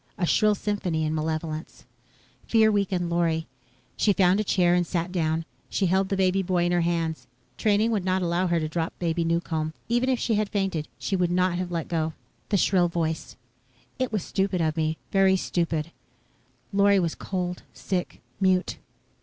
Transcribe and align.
A 0.17 0.25
shrill 0.25 0.55
symphony 0.55 1.05
in 1.05 1.13
malevolence. 1.13 1.85
Fear 2.47 2.71
weakened 2.71 3.11
Lorry. 3.11 3.45
She 3.95 4.13
found 4.13 4.39
a 4.39 4.43
chair 4.43 4.73
and 4.73 4.87
sat 4.87 5.11
down. 5.11 5.45
She 5.69 5.85
held 5.85 6.09
the 6.09 6.15
boy 6.17 6.31
baby 6.41 6.65
in 6.65 6.71
her 6.71 6.81
hands. 6.81 7.27
Training 7.55 7.91
would 7.91 8.03
not 8.03 8.23
allow 8.23 8.47
her 8.47 8.59
to 8.59 8.67
drop 8.67 8.97
Baby 8.97 9.23
Newcomb. 9.23 9.75
Even 9.89 10.09
if 10.09 10.17
she 10.17 10.33
had 10.33 10.49
fainted, 10.49 10.87
she 10.97 11.15
would 11.15 11.29
not 11.29 11.59
have 11.59 11.69
let 11.69 11.87
go. 11.87 12.13
The 12.49 12.57
shrill 12.57 12.87
voice: 12.87 13.35
"It 13.99 14.11
was 14.11 14.23
stupid 14.23 14.59
of 14.59 14.75
me. 14.75 14.97
Very 15.11 15.35
stupid." 15.35 15.91
Lorry 16.73 16.99
was 16.99 17.13
cold, 17.13 17.61
sick, 17.71 18.23
mute. 18.39 18.79